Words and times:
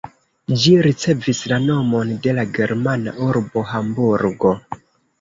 Ĝi 0.63 0.71
ricevis 0.87 1.41
la 1.53 1.59
nomon 1.67 2.15
de 2.25 2.35
la 2.41 2.49
germana 2.57 3.17
urbo 3.31 3.67
Hamburgo. 3.77 4.61